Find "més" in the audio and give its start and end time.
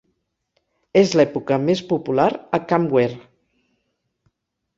1.65-1.83